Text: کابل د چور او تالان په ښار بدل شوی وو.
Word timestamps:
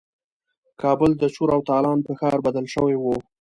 کابل 0.81 1.11
د 1.17 1.23
چور 1.35 1.49
او 1.55 1.61
تالان 1.69 1.97
په 2.07 2.11
ښار 2.19 2.37
بدل 2.45 2.65
شوی 2.73 2.95
وو. 2.99 3.15